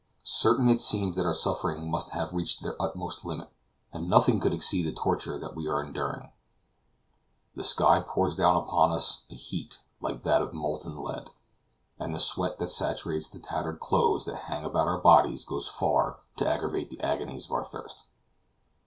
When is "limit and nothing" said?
3.23-4.39